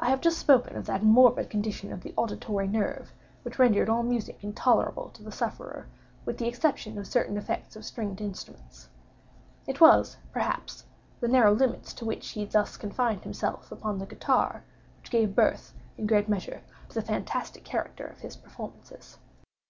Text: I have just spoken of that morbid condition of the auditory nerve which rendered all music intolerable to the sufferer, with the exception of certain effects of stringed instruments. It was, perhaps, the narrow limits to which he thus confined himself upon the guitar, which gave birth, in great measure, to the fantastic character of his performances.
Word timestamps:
I 0.00 0.08
have 0.08 0.22
just 0.22 0.38
spoken 0.38 0.74
of 0.74 0.86
that 0.86 1.02
morbid 1.02 1.50
condition 1.50 1.92
of 1.92 2.00
the 2.02 2.14
auditory 2.16 2.66
nerve 2.66 3.12
which 3.42 3.58
rendered 3.58 3.90
all 3.90 4.02
music 4.02 4.42
intolerable 4.42 5.10
to 5.10 5.22
the 5.22 5.30
sufferer, 5.30 5.86
with 6.24 6.38
the 6.38 6.48
exception 6.48 6.96
of 6.96 7.06
certain 7.06 7.36
effects 7.36 7.76
of 7.76 7.84
stringed 7.84 8.22
instruments. 8.22 8.88
It 9.66 9.82
was, 9.82 10.16
perhaps, 10.32 10.86
the 11.20 11.28
narrow 11.28 11.52
limits 11.52 11.92
to 11.92 12.06
which 12.06 12.26
he 12.30 12.46
thus 12.46 12.78
confined 12.78 13.20
himself 13.24 13.70
upon 13.70 13.98
the 13.98 14.06
guitar, 14.06 14.64
which 14.98 15.10
gave 15.10 15.36
birth, 15.36 15.74
in 15.98 16.06
great 16.06 16.26
measure, 16.26 16.62
to 16.88 16.94
the 16.94 17.02
fantastic 17.06 17.64
character 17.64 18.06
of 18.06 18.20
his 18.20 18.36
performances. 18.38 19.18